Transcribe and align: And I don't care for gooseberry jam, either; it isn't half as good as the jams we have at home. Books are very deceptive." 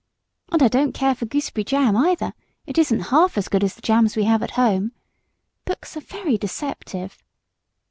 And 0.51 0.63
I 0.63 0.67
don't 0.67 0.95
care 0.95 1.13
for 1.13 1.27
gooseberry 1.27 1.63
jam, 1.63 1.95
either; 1.95 2.33
it 2.65 2.79
isn't 2.79 3.01
half 3.13 3.37
as 3.37 3.47
good 3.47 3.63
as 3.63 3.75
the 3.75 3.83
jams 3.83 4.15
we 4.15 4.23
have 4.23 4.41
at 4.41 4.49
home. 4.57 4.93
Books 5.63 5.95
are 5.95 5.99
very 6.01 6.39
deceptive." 6.39 7.21